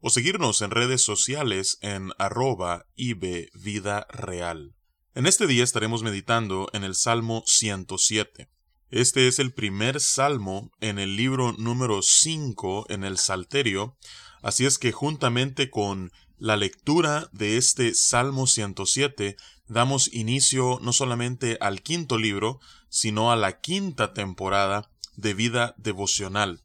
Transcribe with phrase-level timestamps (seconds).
[0.00, 4.74] o seguirnos en redes sociales en arroba Vida Real.
[5.14, 8.48] En este día estaremos meditando en el Salmo 107.
[8.90, 13.98] Este es el primer salmo en el libro número 5 en el Salterio,
[14.40, 19.36] así es que juntamente con la lectura de este Salmo 107
[19.66, 26.62] damos inicio no solamente al quinto libro, sino a la quinta temporada de vida devocional.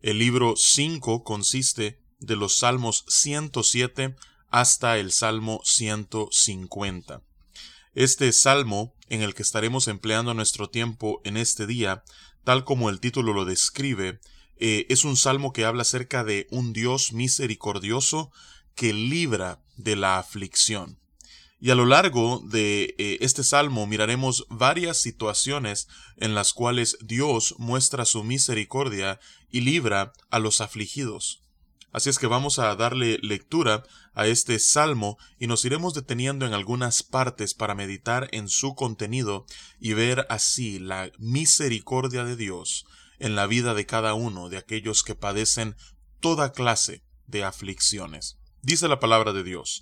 [0.00, 4.16] El libro 5 consiste de los Salmos 107
[4.50, 7.22] hasta el Salmo 150.
[7.94, 12.04] Este salmo, en el que estaremos empleando nuestro tiempo en este día,
[12.44, 14.20] tal como el título lo describe,
[14.58, 18.30] eh, es un salmo que habla acerca de un Dios misericordioso
[18.74, 20.98] que libra de la aflicción.
[21.58, 27.54] Y a lo largo de eh, este salmo miraremos varias situaciones en las cuales Dios
[27.58, 31.45] muestra su misericordia y libra a los afligidos.
[31.96, 36.52] Así es que vamos a darle lectura a este salmo y nos iremos deteniendo en
[36.52, 39.46] algunas partes para meditar en su contenido
[39.80, 42.84] y ver así la misericordia de Dios
[43.18, 45.74] en la vida de cada uno de aquellos que padecen
[46.20, 48.36] toda clase de aflicciones.
[48.60, 49.80] Dice la palabra de Dios,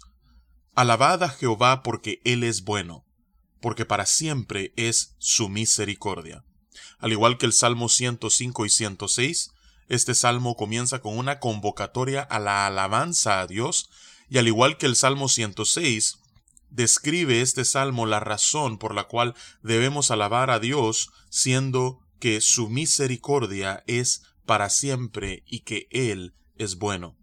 [0.77, 3.05] Alabad a Jehová porque Él es bueno,
[3.61, 6.45] porque para siempre es su misericordia.
[7.01, 9.53] Al igual que el Salmo 105 y 106,
[9.88, 13.90] este salmo comienza con una convocatoria a la alabanza a Dios,
[14.28, 16.18] y al igual que el Salmo 106,
[16.70, 22.68] describe este salmo la razón por la cual debemos alabar a Dios, siendo que su
[22.68, 27.17] misericordia es para siempre y que Él es bueno.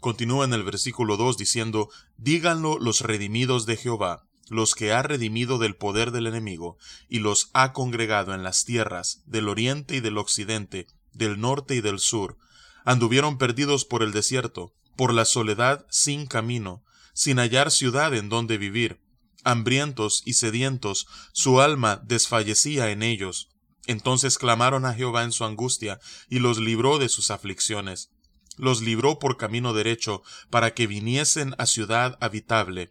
[0.00, 5.58] Continúa en el versículo 2 diciendo, Díganlo los redimidos de Jehová, los que ha redimido
[5.58, 6.78] del poder del enemigo,
[7.08, 11.80] y los ha congregado en las tierras del oriente y del occidente, del norte y
[11.80, 12.36] del sur,
[12.84, 18.58] anduvieron perdidos por el desierto, por la soledad sin camino, sin hallar ciudad en donde
[18.58, 19.00] vivir,
[19.44, 23.48] hambrientos y sedientos, su alma desfallecía en ellos.
[23.86, 28.10] Entonces clamaron a Jehová en su angustia, y los libró de sus aflicciones.
[28.56, 32.90] Los libró por camino derecho, para que viniesen a ciudad habitable.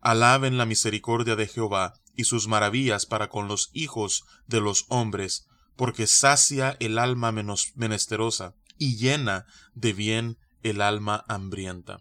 [0.00, 5.46] Alaben la misericordia de Jehová, y sus maravillas para con los hijos de los hombres,
[5.76, 12.00] porque sacia el alma menesterosa y llena de bien el alma hambrienta.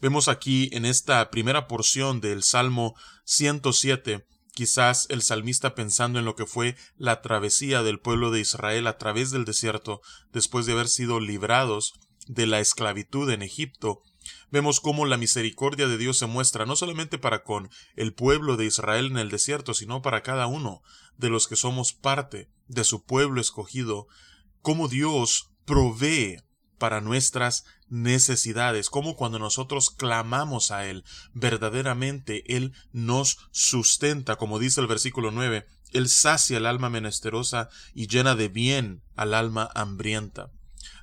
[0.00, 4.24] Vemos aquí en esta primera porción del Salmo 107
[4.54, 8.98] quizás el salmista pensando en lo que fue la travesía del pueblo de Israel a
[8.98, 10.00] través del desierto
[10.32, 11.94] después de haber sido librados
[12.26, 14.02] de la esclavitud en Egipto
[14.50, 18.66] vemos cómo la misericordia de Dios se muestra no solamente para con el pueblo de
[18.66, 20.82] Israel en el desierto, sino para cada uno
[21.16, 24.06] de los que somos parte de su pueblo escogido,
[24.62, 26.38] cómo Dios provee
[26.78, 34.80] para nuestras necesidades, cómo cuando nosotros clamamos a Él, verdaderamente Él nos sustenta, como dice
[34.80, 40.52] el versículo 9, Él sacia el alma menesterosa y llena de bien al alma hambrienta.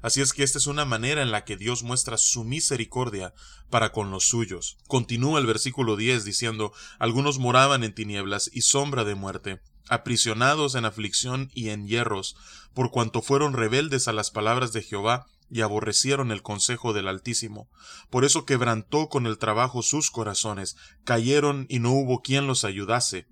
[0.01, 3.33] Así es que esta es una manera en la que Dios muestra su misericordia
[3.69, 4.77] para con los suyos.
[4.87, 10.85] Continúa el versículo 10 diciendo, algunos moraban en tinieblas y sombra de muerte, aprisionados en
[10.85, 12.35] aflicción y en hierros,
[12.73, 17.69] por cuanto fueron rebeldes a las palabras de Jehová y aborrecieron el consejo del Altísimo.
[18.09, 23.27] Por eso quebrantó con el trabajo sus corazones, cayeron y no hubo quien los ayudase.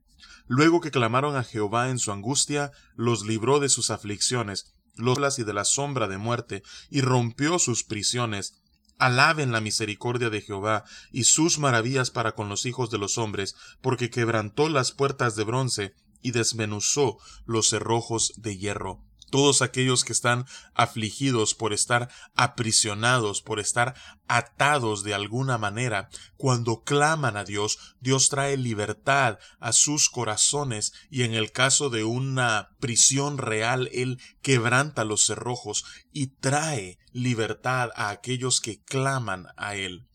[0.47, 5.43] Luego que clamaron a Jehová en su angustia, los libró de sus aflicciones, los y
[5.43, 8.59] de la sombra de muerte, y rompió sus prisiones.
[8.99, 13.55] Alaben la misericordia de Jehová y sus maravillas para con los hijos de los hombres,
[13.81, 19.03] porque quebrantó las puertas de bronce y desmenuzó los cerrojos de hierro
[19.33, 23.95] todos aquellos que están afligidos por estar aprisionados, por estar
[24.27, 31.23] atados de alguna manera, cuando claman a Dios, Dios trae libertad a sus corazones y
[31.23, 38.09] en el caso de una prisión real, Él quebranta los cerrojos y trae libertad a
[38.09, 40.07] aquellos que claman a Él.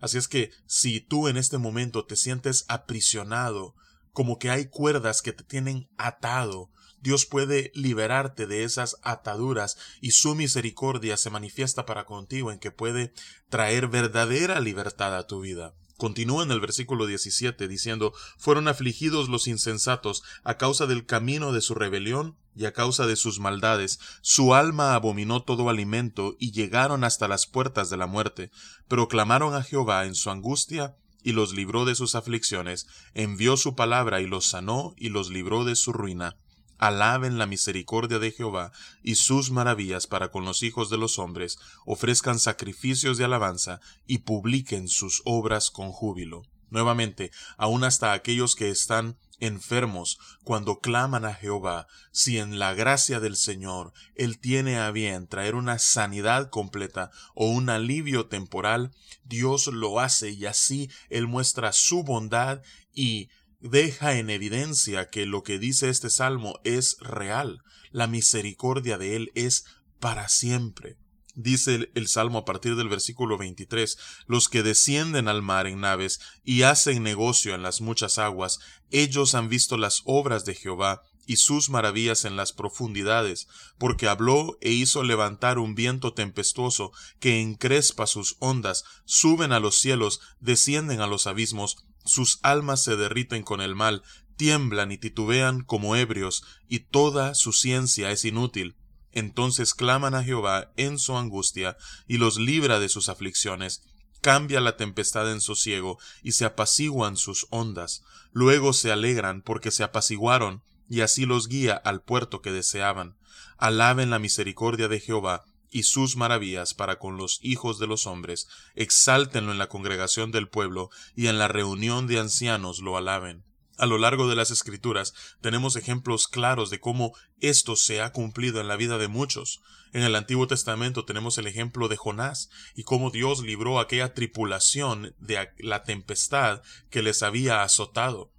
[0.00, 3.76] Así es que si tú en este momento te sientes aprisionado,
[4.16, 6.70] como que hay cuerdas que te tienen atado,
[7.02, 12.70] Dios puede liberarte de esas ataduras y su misericordia se manifiesta para contigo en que
[12.70, 13.12] puede
[13.50, 15.74] traer verdadera libertad a tu vida.
[15.98, 21.60] Continúa en el versículo 17 diciendo, fueron afligidos los insensatos a causa del camino de
[21.60, 23.98] su rebelión y a causa de sus maldades.
[24.22, 28.50] Su alma abominó todo alimento y llegaron hasta las puertas de la muerte.
[28.88, 30.96] Pero clamaron a Jehová en su angustia
[31.26, 35.64] y los libró de sus aflicciones, envió su palabra y los sanó y los libró
[35.64, 36.36] de su ruina.
[36.78, 38.70] Alaben la misericordia de Jehová
[39.02, 44.18] y sus maravillas para con los hijos de los hombres, ofrezcan sacrificios de alabanza y
[44.18, 46.42] publiquen sus obras con júbilo.
[46.70, 53.20] Nuevamente, aun hasta aquellos que están enfermos, cuando claman a Jehová, si en la gracia
[53.20, 58.92] del Señor Él tiene a bien traer una sanidad completa o un alivio temporal,
[59.24, 63.28] Dios lo hace y así Él muestra su bondad y
[63.60, 67.62] deja en evidencia que lo que dice este salmo es real.
[67.90, 69.64] La misericordia de Él es
[70.00, 70.96] para siempre.
[71.38, 76.18] Dice el, salmo a partir del versículo 23, los que descienden al mar en naves
[76.42, 78.58] y hacen negocio en las muchas aguas,
[78.90, 84.56] ellos han visto las obras de Jehová y sus maravillas en las profundidades, porque habló
[84.62, 86.90] e hizo levantar un viento tempestuoso
[87.20, 92.96] que encrespa sus ondas, suben a los cielos, descienden a los abismos, sus almas se
[92.96, 94.02] derriten con el mal,
[94.36, 98.74] tiemblan y titubean como ebrios, y toda su ciencia es inútil.
[99.16, 103.82] Entonces claman a Jehová en su angustia, y los libra de sus aflicciones,
[104.20, 108.02] cambia la tempestad en sosiego, y se apaciguan sus ondas.
[108.32, 113.16] Luego se alegran porque se apaciguaron, y así los guía al puerto que deseaban.
[113.56, 118.48] Alaben la misericordia de Jehová, y sus maravillas para con los hijos de los hombres,
[118.74, 123.45] exáltenlo en la congregación del pueblo, y en la reunión de ancianos lo alaben.
[123.78, 128.60] A lo largo de las escrituras tenemos ejemplos claros de cómo esto se ha cumplido
[128.60, 129.60] en la vida de muchos.
[129.92, 135.14] En el Antiguo Testamento tenemos el ejemplo de Jonás y cómo Dios libró aquella tripulación
[135.18, 138.32] de la tempestad que les había azotado.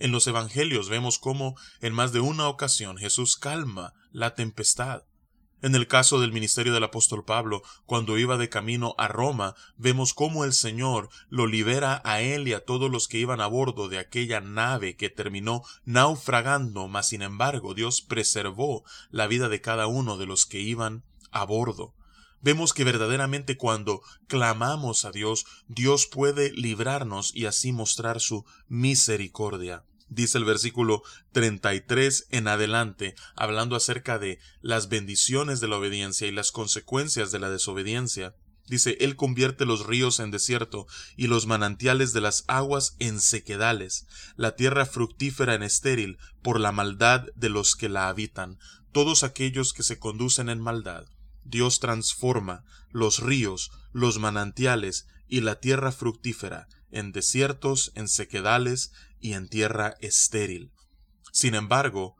[0.00, 5.04] En los Evangelios vemos cómo en más de una ocasión Jesús calma la tempestad.
[5.62, 10.14] En el caso del ministerio del apóstol Pablo, cuando iba de camino a Roma, vemos
[10.14, 13.90] cómo el Señor lo libera a él y a todos los que iban a bordo
[13.90, 19.86] de aquella nave que terminó naufragando, mas sin embargo Dios preservó la vida de cada
[19.86, 21.92] uno de los que iban a bordo.
[22.40, 29.84] Vemos que verdaderamente cuando clamamos a Dios, Dios puede librarnos y así mostrar su misericordia
[30.10, 31.02] dice el versículo
[31.32, 37.38] 33 en adelante, hablando acerca de las bendiciones de la obediencia y las consecuencias de
[37.38, 38.34] la desobediencia.
[38.66, 40.86] Dice, Él convierte los ríos en desierto
[41.16, 46.70] y los manantiales de las aguas en sequedales, la tierra fructífera en estéril por la
[46.70, 48.58] maldad de los que la habitan,
[48.92, 51.06] todos aquellos que se conducen en maldad.
[51.44, 59.34] Dios transforma los ríos, los manantiales y la tierra fructífera en desiertos, en sequedales y
[59.34, 60.72] en tierra estéril.
[61.32, 62.16] Sin embargo,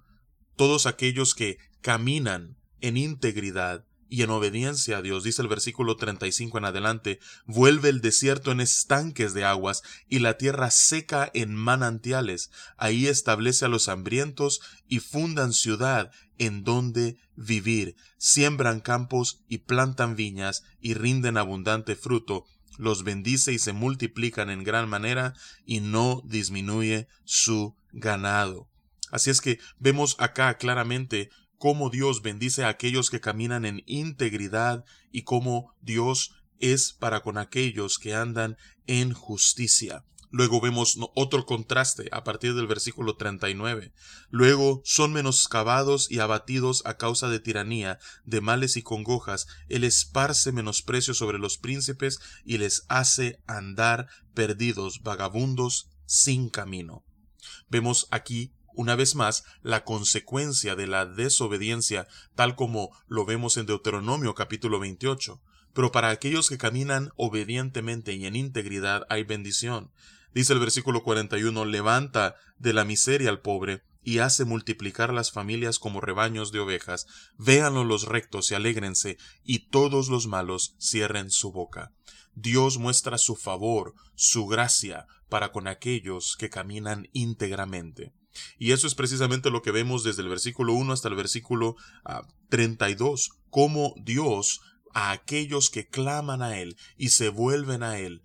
[0.56, 6.58] todos aquellos que caminan en integridad y en obediencia a Dios, dice el versículo 35
[6.58, 12.50] en adelante, vuelve el desierto en estanques de aguas y la tierra seca en manantiales.
[12.76, 17.94] Ahí establece a los hambrientos y fundan ciudad en donde vivir.
[18.18, 22.44] Siembran campos y plantan viñas y rinden abundante fruto
[22.80, 25.34] los bendice y se multiplican en gran manera
[25.66, 28.68] y no disminuye su ganado.
[29.10, 34.84] Así es que vemos acá claramente cómo Dios bendice a aquellos que caminan en integridad
[35.12, 38.56] y cómo Dios es para con aquellos que andan
[38.86, 40.04] en justicia.
[40.30, 43.92] Luego vemos otro contraste a partir del versículo 39.
[44.30, 49.48] Luego son menoscabados y abatidos a causa de tiranía, de males y congojas.
[49.68, 57.04] Él esparce menosprecio sobre los príncipes y les hace andar perdidos, vagabundos, sin camino.
[57.68, 62.06] Vemos aquí una vez más la consecuencia de la desobediencia,
[62.36, 65.42] tal como lo vemos en Deuteronomio capítulo 28.
[65.72, 69.90] Pero para aquellos que caminan obedientemente y en integridad hay bendición.
[70.34, 75.78] Dice el versículo 41, levanta de la miseria al pobre y hace multiplicar las familias
[75.78, 77.06] como rebaños de ovejas.
[77.36, 81.92] Véanlo los rectos y alégrense, y todos los malos cierren su boca.
[82.34, 88.12] Dios muestra su favor, su gracia, para con aquellos que caminan íntegramente.
[88.58, 91.76] Y eso es precisamente lo que vemos desde el versículo 1 hasta el versículo
[92.48, 94.60] 32, ah, cómo Dios
[94.92, 98.22] a aquellos que claman a Él y se vuelven a Él,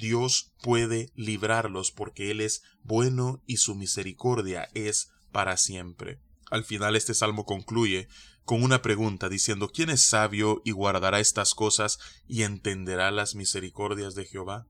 [0.00, 6.18] Dios puede librarlos porque Él es bueno y su misericordia es para siempre.
[6.50, 8.08] Al final este salmo concluye
[8.44, 14.14] con una pregunta diciendo ¿Quién es sabio y guardará estas cosas y entenderá las misericordias
[14.14, 14.66] de Jehová?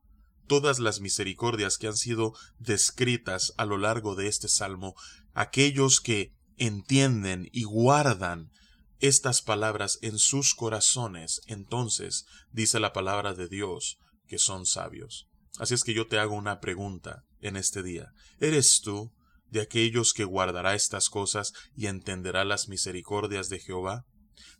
[0.47, 4.97] Todas las misericordias que han sido descritas a lo largo de este salmo,
[5.33, 8.51] aquellos que entienden y guardan
[8.99, 13.99] estas palabras en sus corazones, entonces dice la palabra de Dios
[14.31, 15.29] que son sabios.
[15.59, 18.13] Así es que yo te hago una pregunta en este día.
[18.39, 19.13] ¿Eres tú
[19.49, 24.07] de aquellos que guardará estas cosas y entenderá las misericordias de Jehová?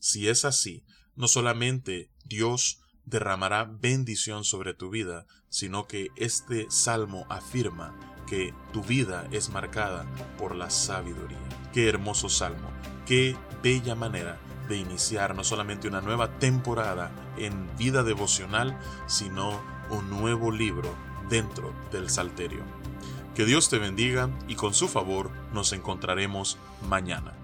[0.01, 0.85] Si es así,
[1.15, 7.97] no solamente Dios derramará bendición sobre tu vida, sino que este salmo afirma
[8.27, 10.05] que tu vida es marcada
[10.37, 11.39] por la sabiduría.
[11.73, 12.73] Qué hermoso salmo,
[13.07, 19.61] qué bella manera de iniciar no solamente una nueva temporada en vida devocional, sino
[19.91, 20.95] un nuevo libro
[21.29, 22.63] dentro del Salterio.
[23.35, 26.57] Que Dios te bendiga y con su favor nos encontraremos
[26.89, 27.35] mañana.